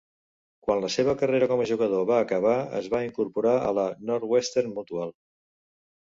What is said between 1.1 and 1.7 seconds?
carrera com a